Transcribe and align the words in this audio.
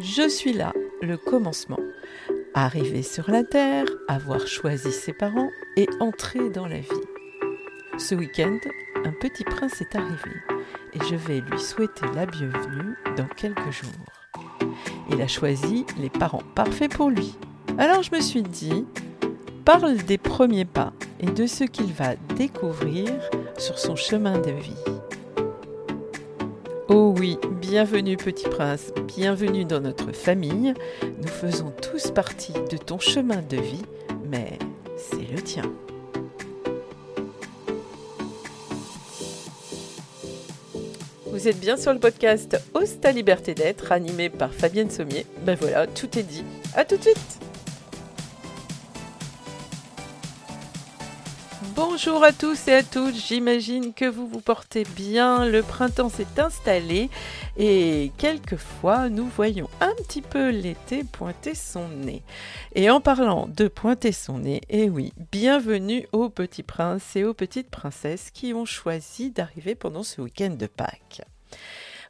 Je 0.00 0.28
suis 0.28 0.52
là, 0.52 0.72
le 1.02 1.16
commencement. 1.16 1.80
Arriver 2.54 3.02
sur 3.02 3.30
la 3.30 3.44
Terre, 3.44 3.86
avoir 4.08 4.46
choisi 4.46 4.90
ses 4.92 5.12
parents 5.12 5.50
et 5.76 5.88
entrer 6.00 6.50
dans 6.50 6.66
la 6.66 6.78
vie. 6.78 7.06
Ce 7.98 8.14
week-end, 8.14 8.58
un 9.04 9.12
petit 9.12 9.44
prince 9.44 9.80
est 9.80 9.96
arrivé 9.96 10.30
et 10.94 10.98
je 11.08 11.16
vais 11.16 11.40
lui 11.40 11.58
souhaiter 11.58 12.06
la 12.14 12.26
bienvenue 12.26 12.96
dans 13.16 13.28
quelques 13.36 13.70
jours. 13.70 13.90
Il 15.10 15.20
a 15.20 15.28
choisi 15.28 15.84
les 15.98 16.10
parents 16.10 16.42
parfaits 16.54 16.92
pour 16.92 17.10
lui. 17.10 17.34
Alors 17.76 18.02
je 18.02 18.14
me 18.14 18.20
suis 18.20 18.42
dit, 18.42 18.86
parle 19.64 19.96
des 19.96 20.18
premiers 20.18 20.64
pas 20.64 20.92
et 21.20 21.26
de 21.26 21.46
ce 21.46 21.64
qu'il 21.64 21.92
va 21.92 22.16
découvrir 22.36 23.08
sur 23.56 23.78
son 23.78 23.96
chemin 23.96 24.38
de 24.38 24.50
vie. 24.50 24.97
Oui, 27.18 27.36
bienvenue 27.60 28.16
petit 28.16 28.48
prince, 28.48 28.92
bienvenue 29.08 29.64
dans 29.64 29.80
notre 29.80 30.12
famille. 30.12 30.72
Nous 31.02 31.26
faisons 31.26 31.72
tous 31.82 32.12
partie 32.12 32.52
de 32.52 32.76
ton 32.76 33.00
chemin 33.00 33.42
de 33.42 33.56
vie, 33.56 33.82
mais 34.30 34.56
c'est 34.96 35.28
le 35.28 35.42
tien. 35.42 35.64
Vous 41.26 41.48
êtes 41.48 41.58
bien 41.58 41.76
sur 41.76 41.92
le 41.92 41.98
podcast 41.98 42.56
Ose 42.74 43.00
ta 43.00 43.10
liberté 43.10 43.52
d'être, 43.52 43.90
animé 43.90 44.30
par 44.30 44.54
Fabienne 44.54 44.90
Sommier. 44.90 45.26
Ben 45.42 45.56
voilà, 45.60 45.88
tout 45.88 46.16
est 46.16 46.22
dit. 46.22 46.44
À 46.76 46.84
tout 46.84 46.98
de 46.98 47.02
suite 47.02 47.47
Bonjour 51.74 52.22
à 52.22 52.30
tous 52.30 52.68
et 52.68 52.74
à 52.74 52.82
toutes, 52.84 53.16
j'imagine 53.16 53.92
que 53.92 54.04
vous 54.04 54.28
vous 54.28 54.40
portez 54.40 54.84
bien, 54.84 55.44
le 55.44 55.64
printemps 55.64 56.08
s'est 56.08 56.38
installé 56.38 57.10
et 57.56 58.12
quelquefois 58.16 59.08
nous 59.08 59.26
voyons 59.26 59.68
un 59.80 59.92
petit 60.04 60.22
peu 60.22 60.50
l'été 60.50 61.02
pointer 61.02 61.56
son 61.56 61.88
nez. 61.88 62.22
Et 62.76 62.90
en 62.90 63.00
parlant 63.00 63.48
de 63.48 63.66
pointer 63.66 64.12
son 64.12 64.38
nez, 64.38 64.60
eh 64.68 64.88
oui, 64.88 65.12
bienvenue 65.32 66.06
aux 66.12 66.28
petits 66.28 66.62
princes 66.62 67.16
et 67.16 67.24
aux 67.24 67.34
petites 67.34 67.70
princesses 67.70 68.30
qui 68.30 68.54
ont 68.54 68.64
choisi 68.64 69.32
d'arriver 69.32 69.74
pendant 69.74 70.04
ce 70.04 70.20
week-end 70.20 70.50
de 70.50 70.68
Pâques. 70.68 71.22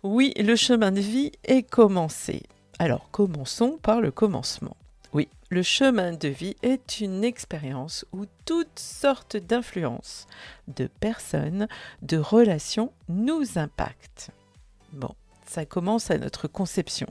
Oui, 0.03 0.35
le 0.37 0.57
chemin 0.57 0.93
de 0.93 1.01
vie 1.01 1.33
est 1.45 1.63
commencé. 1.63 2.43
Alors 2.79 3.09
commençons 3.11 3.79
par 3.83 4.03
le 4.03 4.11
commencement. 4.11 4.77
Oui, 5.19 5.29
le 5.51 5.65
chemin 5.65 6.13
de 6.13 6.29
vie 6.29 6.55
est 6.63 7.01
une 7.01 7.25
expérience 7.25 8.07
où 8.13 8.27
toutes 8.45 8.79
sortes 8.79 9.37
d'influences, 9.37 10.29
de 10.69 10.87
personnes, 10.87 11.67
de 12.03 12.19
relations 12.19 12.93
nous 13.09 13.59
impactent. 13.59 14.31
Bon, 14.93 15.13
ça 15.45 15.67
commence 15.67 16.13
à 16.13 16.19
notre 16.19 16.47
conception. 16.47 17.09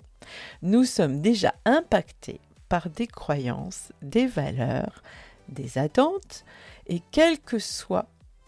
Nous 0.62 0.86
sommes 0.86 1.20
déjà 1.20 1.54
impactés 1.66 2.40
par 2.70 2.90
des 2.90 3.08
croyances, 3.08 3.92
des 4.02 4.26
valeurs, 4.26 5.04
des 5.50 5.78
attentes, 5.78 6.46
et 6.86 7.02
quel 7.12 7.38
que 7.38 7.60
soit 7.60 8.08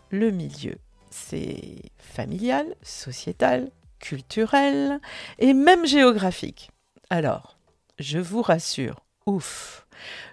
le 0.10 0.32
milieu, 0.32 0.78
c'est 1.10 1.82
familial, 1.98 2.78
sociétal, 2.82 3.72
culturel 4.00 5.02
et 5.38 5.54
même 5.54 5.86
géographique. 5.86 6.72
Alors, 7.10 7.60
je 7.98 8.20
vous 8.20 8.42
rassure, 8.42 9.02
ouf. 9.26 9.88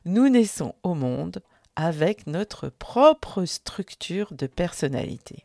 Nous 0.04 0.28
naissons 0.28 0.74
au 0.82 0.94
monde 0.94 1.42
avec 1.76 2.26
notre 2.26 2.68
propre 2.68 3.44
structure 3.44 4.32
de 4.32 4.46
personnalité 4.46 5.44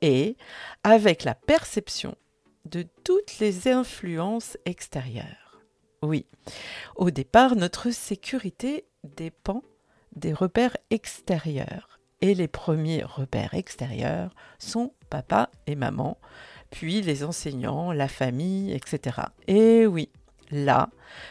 et 0.00 0.36
avec 0.84 1.24
la 1.24 1.34
perception 1.34 2.14
de 2.64 2.86
toutes 3.04 3.38
les 3.40 3.68
influences 3.68 4.56
extérieures. 4.64 5.60
Oui, 6.02 6.26
au 6.94 7.10
départ, 7.10 7.56
notre 7.56 7.90
sécurité 7.90 8.84
dépend 9.16 9.62
des 10.14 10.32
repères 10.32 10.76
extérieurs. 10.90 11.98
Et 12.20 12.34
les 12.34 12.48
premiers 12.48 13.04
repères 13.04 13.54
extérieurs 13.54 14.34
sont 14.58 14.92
papa 15.08 15.50
et 15.66 15.76
maman, 15.76 16.18
puis 16.70 17.00
les 17.00 17.22
enseignants, 17.22 17.92
la 17.92 18.08
famille, 18.08 18.72
etc. 18.72 19.20
Et 19.46 19.86
oui, 19.86 20.10
Là, 20.50 20.88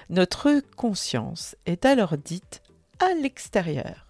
notre 0.09 0.61
conscience 0.75 1.55
est 1.65 1.85
alors 1.85 2.17
dite 2.17 2.61
à 2.99 3.13
l'extérieur. 3.13 4.07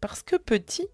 Parce 0.00 0.22
que 0.22 0.36
petit, 0.36 0.86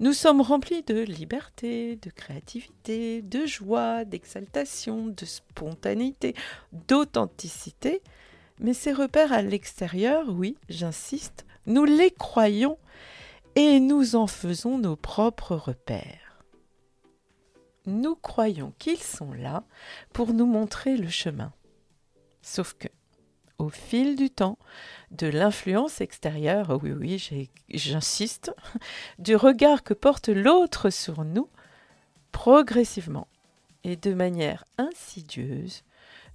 nous 0.00 0.12
sommes 0.12 0.40
remplis 0.40 0.82
de 0.82 1.00
liberté, 1.00 1.96
de 1.96 2.10
créativité, 2.10 3.22
de 3.22 3.46
joie, 3.46 4.04
d'exaltation, 4.04 5.06
de 5.06 5.24
spontanéité, 5.24 6.34
d'authenticité, 6.72 8.02
mais 8.58 8.74
ces 8.74 8.92
repères 8.92 9.32
à 9.32 9.42
l'extérieur, 9.42 10.26
oui, 10.28 10.56
j'insiste, 10.68 11.46
nous 11.66 11.84
les 11.84 12.10
croyons 12.10 12.78
et 13.54 13.80
nous 13.80 14.16
en 14.16 14.26
faisons 14.26 14.78
nos 14.78 14.96
propres 14.96 15.56
repères. 15.56 16.44
Nous 17.86 18.14
croyons 18.14 18.72
qu'ils 18.78 19.02
sont 19.02 19.32
là 19.32 19.64
pour 20.12 20.32
nous 20.32 20.46
montrer 20.46 20.96
le 20.96 21.08
chemin. 21.08 21.52
Sauf 22.42 22.74
que, 22.74 22.88
au 23.58 23.68
fil 23.68 24.16
du 24.16 24.30
temps, 24.30 24.58
de 25.10 25.26
l'influence 25.26 26.00
extérieure, 26.00 26.78
oui, 26.82 26.92
oui, 26.92 27.50
j'insiste, 27.68 28.52
du 29.18 29.36
regard 29.36 29.82
que 29.82 29.94
porte 29.94 30.28
l'autre 30.28 30.90
sur 30.90 31.24
nous, 31.24 31.48
progressivement 32.32 33.28
et 33.84 33.96
de 33.96 34.14
manière 34.14 34.64
insidieuse, 34.78 35.82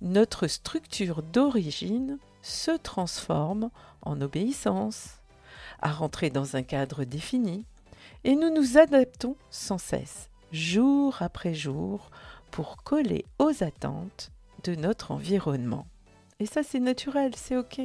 notre 0.02 0.48
structure 0.48 1.24
d'origine 1.24 2.18
se 2.42 2.72
transforme 2.72 3.70
en 4.02 4.22
obéissance, 4.22 5.22
à 5.82 5.92
rentrer 5.92 6.30
dans 6.30 6.56
un 6.56 6.64
cadre 6.64 7.04
défini, 7.04 7.66
et 8.24 8.36
nous 8.36 8.54
nous 8.54 8.78
adaptons 8.78 9.36
sans 9.50 9.78
cesse, 9.78 10.30
jour 10.52 11.18
après 11.22 11.54
jour, 11.54 12.10
pour 12.52 12.78
coller 12.84 13.26
aux 13.40 13.64
attentes 13.64 14.32
de 14.64 14.76
notre 14.76 15.12
environnement. 15.12 15.88
Et 16.40 16.46
ça, 16.46 16.64
c'est 16.64 16.80
naturel, 16.80 17.34
c'est 17.36 17.58
OK. 17.58 17.82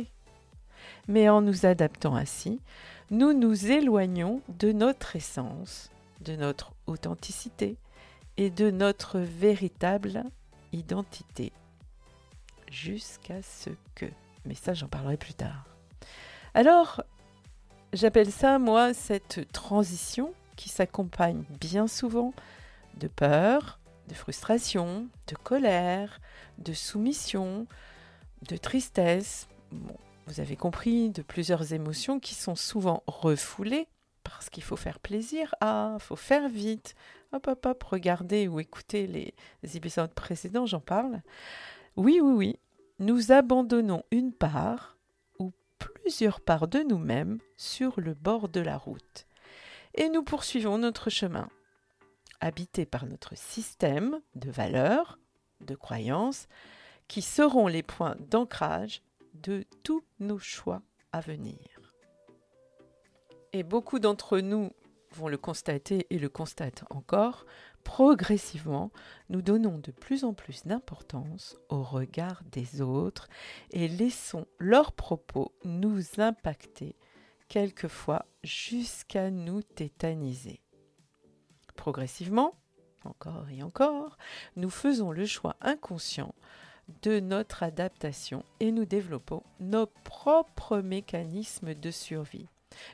Mais 1.08 1.28
en 1.28 1.40
nous 1.40 1.66
adaptant 1.66 2.16
ainsi, 2.16 2.60
nous 3.10 3.32
nous 3.32 3.70
éloignons 3.70 4.40
de 4.48 4.72
notre 4.72 5.16
essence, 5.16 5.90
de 6.20 6.36
notre 6.36 6.72
authenticité 6.86 7.76
et 8.36 8.50
de 8.50 8.70
notre 8.70 9.18
véritable 9.18 10.24
identité. 10.72 11.52
Jusqu'à 12.70 13.42
ce 13.42 13.70
que. 13.94 14.06
Mais 14.44 14.54
ça, 14.54 14.74
j'en 14.74 14.88
parlerai 14.88 15.16
plus 15.16 15.34
tard. 15.34 15.66
Alors, 16.54 17.02
j'appelle 17.92 18.30
ça, 18.30 18.58
moi, 18.58 18.94
cette 18.94 19.50
transition 19.52 20.32
qui 20.56 20.68
s'accompagne 20.68 21.44
bien 21.60 21.86
souvent 21.86 22.32
de 22.96 23.08
peur, 23.08 23.78
de 24.08 24.14
frustration, 24.14 25.08
de 25.28 25.36
colère, 25.36 26.20
de 26.58 26.72
soumission, 26.72 27.66
de 28.48 28.56
tristesse, 28.56 29.48
vous 30.26 30.40
avez 30.40 30.56
compris, 30.56 31.10
de 31.10 31.22
plusieurs 31.22 31.72
émotions 31.72 32.20
qui 32.20 32.34
sont 32.34 32.54
souvent 32.54 33.02
refoulées 33.06 33.88
parce 34.22 34.50
qu'il 34.50 34.62
faut 34.62 34.76
faire 34.76 35.00
plaisir. 35.00 35.54
Ah, 35.60 35.96
faut 35.98 36.16
faire 36.16 36.48
vite. 36.48 36.94
Hop, 37.32 37.46
hop, 37.46 37.66
hop, 37.66 37.82
regardez 37.84 38.48
ou 38.48 38.60
écoutez 38.60 39.06
les, 39.06 39.34
épisodes 39.76 40.12
précédents, 40.12 40.66
j'en 40.66 40.80
parle. 40.80 41.22
Oui, 41.96 42.20
oui, 42.22 42.32
oui, 42.32 42.58
nous 42.98 43.32
abandonnons 43.32 44.04
une 44.10 44.32
part 44.32 44.96
ou 45.38 45.52
plusieurs 45.78 46.40
parts 46.40 46.68
de 46.68 46.80
nous-mêmes 46.80 47.38
sur 47.56 48.00
le 48.00 48.14
bord 48.14 48.48
de 48.48 48.60
la 48.60 48.76
route. 48.76 49.26
Et 49.94 50.08
nous 50.08 50.22
poursuivons 50.22 50.78
notre 50.78 51.10
chemin, 51.10 51.48
habité 52.40 52.86
par 52.86 53.06
notre 53.06 53.36
système 53.36 54.20
de 54.34 54.50
valeurs, 54.50 55.18
de 55.60 55.74
croyances, 55.74 56.46
qui 57.10 57.22
seront 57.22 57.66
les 57.66 57.82
points 57.82 58.14
d'ancrage 58.30 59.02
de 59.34 59.64
tous 59.82 60.04
nos 60.20 60.38
choix 60.38 60.80
à 61.10 61.20
venir. 61.20 61.58
Et 63.52 63.64
beaucoup 63.64 63.98
d'entre 63.98 64.38
nous 64.38 64.70
vont 65.10 65.26
le 65.26 65.36
constater 65.36 66.06
et 66.10 66.20
le 66.20 66.28
constatent 66.28 66.84
encore, 66.88 67.46
progressivement, 67.82 68.92
nous 69.28 69.42
donnons 69.42 69.78
de 69.78 69.90
plus 69.90 70.22
en 70.22 70.34
plus 70.34 70.62
d'importance 70.66 71.56
au 71.68 71.82
regard 71.82 72.44
des 72.52 72.80
autres 72.80 73.26
et 73.72 73.88
laissons 73.88 74.46
leurs 74.60 74.92
propos 74.92 75.52
nous 75.64 76.20
impacter, 76.20 76.94
quelquefois 77.48 78.24
jusqu'à 78.44 79.32
nous 79.32 79.62
tétaniser. 79.62 80.60
Progressivement, 81.74 82.54
encore 83.02 83.48
et 83.50 83.64
encore, 83.64 84.16
nous 84.54 84.70
faisons 84.70 85.10
le 85.10 85.26
choix 85.26 85.56
inconscient 85.60 86.36
de 87.02 87.20
notre 87.20 87.62
adaptation 87.62 88.44
et 88.60 88.72
nous 88.72 88.84
développons 88.84 89.42
nos 89.60 89.86
propres 89.86 90.78
mécanismes 90.78 91.74
de 91.74 91.90
survie 91.90 92.48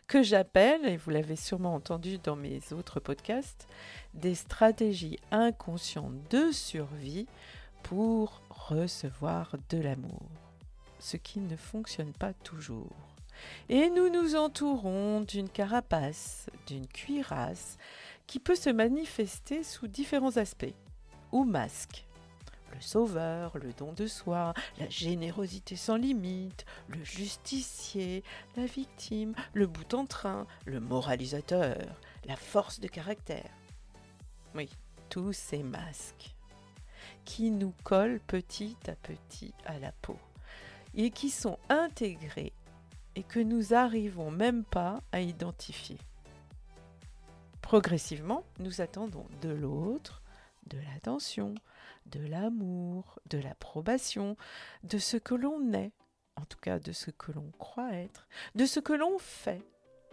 que 0.06 0.22
j'appelle, 0.22 0.86
et 0.86 0.96
vous 0.96 1.10
l'avez 1.10 1.36
sûrement 1.36 1.74
entendu 1.74 2.18
dans 2.18 2.36
mes 2.36 2.60
autres 2.72 3.00
podcasts, 3.00 3.66
des 4.14 4.34
stratégies 4.34 5.18
inconscientes 5.30 6.30
de 6.30 6.50
survie 6.52 7.26
pour 7.82 8.42
recevoir 8.50 9.56
de 9.68 9.78
l'amour, 9.78 10.22
ce 10.98 11.16
qui 11.16 11.40
ne 11.40 11.56
fonctionne 11.56 12.12
pas 12.12 12.32
toujours. 12.32 12.96
Et 13.68 13.90
nous 13.90 14.08
nous 14.08 14.34
entourons 14.34 15.20
d'une 15.20 15.48
carapace, 15.48 16.48
d'une 16.66 16.86
cuirasse, 16.86 17.76
qui 18.26 18.40
peut 18.40 18.56
se 18.56 18.70
manifester 18.70 19.62
sous 19.62 19.86
différents 19.86 20.36
aspects, 20.36 20.74
ou 21.32 21.44
masques. 21.44 22.06
Le 22.76 22.82
sauveur, 22.82 23.56
le 23.56 23.72
don 23.72 23.94
de 23.94 24.06
soi, 24.06 24.52
la 24.78 24.86
générosité 24.90 25.76
sans 25.76 25.96
limite, 25.96 26.66
le 26.88 27.02
justicier, 27.04 28.22
la 28.54 28.66
victime, 28.66 29.34
le 29.54 29.66
bout 29.66 29.94
en 29.94 30.04
train, 30.04 30.46
le 30.66 30.78
moralisateur, 30.78 31.78
la 32.26 32.36
force 32.36 32.78
de 32.78 32.86
caractère. 32.86 33.48
Oui, 34.54 34.68
tous 35.08 35.32
ces 35.32 35.62
masques 35.62 36.34
qui 37.24 37.50
nous 37.50 37.72
collent 37.82 38.20
petit 38.26 38.76
à 38.88 38.92
petit 38.94 39.54
à 39.64 39.78
la 39.78 39.92
peau 39.92 40.18
et 40.94 41.10
qui 41.10 41.30
sont 41.30 41.58
intégrés 41.70 42.52
et 43.14 43.22
que 43.22 43.40
nous 43.40 43.72
arrivons 43.72 44.30
même 44.30 44.64
pas 44.64 45.00
à 45.12 45.22
identifier. 45.22 45.96
Progressivement, 47.62 48.44
nous 48.58 48.82
attendons 48.82 49.26
de 49.40 49.48
l'autre 49.48 50.20
de 50.66 50.78
l'attention, 50.78 51.54
de 52.06 52.20
l'amour, 52.26 53.18
de 53.28 53.38
l'approbation, 53.38 54.36
de 54.84 54.98
ce 54.98 55.16
que 55.16 55.34
l'on 55.34 55.72
est, 55.72 55.92
en 56.36 56.44
tout 56.44 56.58
cas 56.58 56.78
de 56.78 56.92
ce 56.92 57.10
que 57.10 57.32
l'on 57.32 57.50
croit 57.58 57.92
être, 57.92 58.28
de 58.54 58.66
ce 58.66 58.80
que 58.80 58.92
l'on 58.92 59.18
fait, 59.18 59.62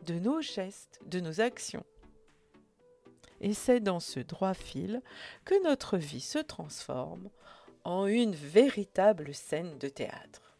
de 0.05 0.15
nos 0.15 0.41
gestes, 0.41 0.99
de 1.05 1.19
nos 1.19 1.41
actions. 1.41 1.85
Et 3.41 3.53
c'est 3.53 3.81
dans 3.81 3.99
ce 3.99 4.19
droit 4.19 4.53
fil 4.53 5.01
que 5.43 5.61
notre 5.63 5.97
vie 5.97 6.21
se 6.21 6.39
transforme 6.39 7.29
en 7.83 8.07
une 8.07 8.35
véritable 8.35 9.33
scène 9.33 9.77
de 9.77 9.89
théâtre. 9.89 10.57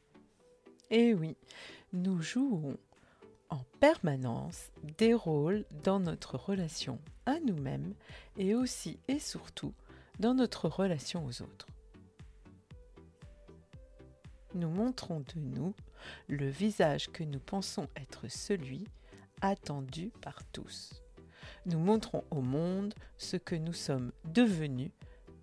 Et 0.90 1.14
oui, 1.14 1.38
nous 1.94 2.22
jouons 2.22 2.78
en 3.50 3.62
permanence 3.80 4.72
des 4.98 5.14
rôles 5.14 5.66
dans 5.84 6.00
notre 6.00 6.38
relation 6.38 7.00
à 7.26 7.40
nous-mêmes 7.40 7.94
et 8.38 8.56
aussi 8.56 9.00
et 9.08 9.20
surtout 9.20 9.74
dans 10.20 10.34
notre 10.34 10.68
relation 10.68 11.26
aux 11.26 11.42
autres. 11.42 11.68
Nous 14.56 14.70
montrons 14.70 15.22
de 15.22 15.40
nous 15.40 15.74
le 16.28 16.48
visage 16.48 17.10
que 17.12 17.24
nous 17.24 17.40
pensons 17.40 17.88
être 17.96 18.28
celui 18.28 18.88
attendu 19.42 20.12
par 20.22 20.44
tous. 20.52 21.02
Nous 21.66 21.80
montrons 21.80 22.24
au 22.30 22.42
monde 22.42 22.94
ce 23.18 23.38
que 23.38 23.56
nous 23.56 23.74
sommes 23.74 24.12
devenus, 24.26 24.92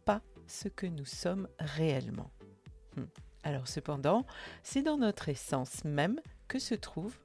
pas 0.04 0.22
ce 0.46 0.68
que 0.68 0.86
nous 0.86 1.04
sommes 1.04 1.48
réellement. 1.58 2.30
Hmm. 2.96 3.04
Alors 3.42 3.68
cependant, 3.68 4.26
c'est 4.62 4.82
dans 4.82 4.98
notre 4.98 5.28
essence 5.28 5.84
même 5.84 6.20
que 6.46 6.58
se 6.58 6.74
trouve 6.74 7.18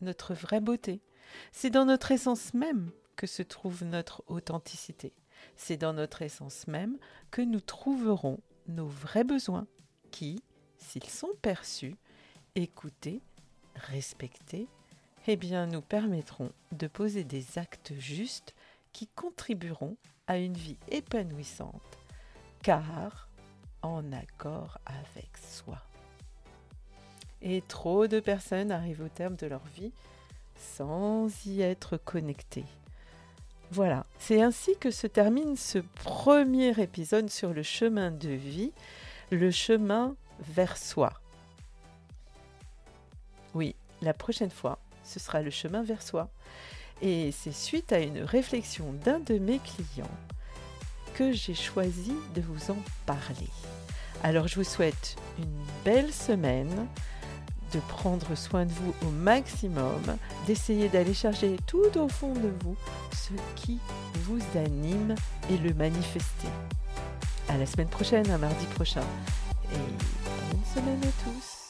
notre 0.00 0.34
vraie 0.34 0.60
beauté. 0.60 1.02
C'est 1.52 1.70
dans 1.70 1.84
notre 1.84 2.12
essence 2.12 2.54
même 2.54 2.90
que 3.16 3.26
se 3.26 3.42
trouve 3.42 3.84
notre 3.84 4.22
authenticité. 4.26 5.12
C'est 5.56 5.76
dans 5.76 5.92
notre 5.92 6.22
essence 6.22 6.66
même 6.66 6.98
que 7.30 7.42
nous 7.42 7.60
trouverons 7.60 8.38
nos 8.68 8.86
vrais 8.86 9.24
besoins 9.24 9.66
qui, 10.10 10.42
s'ils 10.78 11.08
sont 11.08 11.32
perçus, 11.42 11.96
écoutés, 12.54 13.20
respectés, 13.74 14.68
eh 15.26 15.36
bien 15.36 15.66
nous 15.66 15.82
permettront 15.82 16.52
de 16.72 16.86
poser 16.86 17.24
des 17.24 17.58
actes 17.58 17.94
justes 17.98 18.54
qui 18.92 19.08
contribueront 19.08 19.96
à 20.26 20.38
une 20.38 20.54
vie 20.54 20.78
épanouissante, 20.88 21.98
car 22.62 23.28
en 23.82 24.12
accord 24.12 24.78
avec 24.86 25.36
soi. 25.36 25.82
Et 27.42 27.62
trop 27.62 28.06
de 28.06 28.20
personnes 28.20 28.72
arrivent 28.72 29.02
au 29.02 29.08
terme 29.08 29.36
de 29.36 29.46
leur 29.46 29.64
vie 29.66 29.92
sans 30.56 31.28
y 31.46 31.60
être 31.60 31.96
connectées. 31.96 32.64
Voilà, 33.72 34.06
c'est 34.18 34.40
ainsi 34.40 34.76
que 34.78 34.90
se 34.90 35.06
termine 35.06 35.56
ce 35.56 35.78
premier 35.78 36.80
épisode 36.80 37.30
sur 37.30 37.52
le 37.52 37.62
chemin 37.62 38.10
de 38.10 38.28
vie, 38.28 38.72
le 39.30 39.50
chemin 39.50 40.14
vers 40.40 40.76
soi. 40.76 41.12
Oui, 43.54 43.74
la 44.02 44.14
prochaine 44.14 44.50
fois, 44.50 44.78
ce 45.02 45.18
sera 45.18 45.42
le 45.42 45.50
chemin 45.50 45.82
vers 45.82 46.02
soi. 46.02 46.28
Et 47.02 47.32
c'est 47.32 47.52
suite 47.52 47.92
à 47.92 47.98
une 47.98 48.22
réflexion 48.22 48.92
d'un 49.04 49.18
de 49.20 49.38
mes 49.38 49.58
clients 49.58 50.06
que 51.14 51.32
j'ai 51.32 51.54
choisi 51.54 52.14
de 52.34 52.40
vous 52.40 52.70
en 52.70 52.78
parler. 53.04 53.48
Alors 54.22 54.48
je 54.48 54.56
vous 54.56 54.64
souhaite 54.64 55.16
une 55.38 55.64
belle 55.84 56.12
semaine 56.12 56.86
de 57.72 57.80
prendre 57.88 58.34
soin 58.34 58.64
de 58.64 58.72
vous 58.72 58.94
au 59.06 59.10
maximum, 59.10 60.00
d'essayer 60.46 60.88
d'aller 60.88 61.14
chercher 61.14 61.56
tout 61.66 61.98
au 61.98 62.08
fond 62.08 62.32
de 62.32 62.52
vous 62.62 62.76
ce 63.12 63.32
qui 63.54 63.78
vous 64.24 64.40
anime 64.56 65.14
et 65.50 65.56
le 65.58 65.74
manifester. 65.74 66.48
À 67.48 67.56
la 67.56 67.66
semaine 67.66 67.88
prochaine, 67.88 68.30
un 68.30 68.38
mardi 68.38 68.66
prochain. 68.74 69.04
Et 69.72 69.76
bonne 69.76 70.64
semaine 70.74 71.00
à 71.02 71.24
tous. 71.24 71.65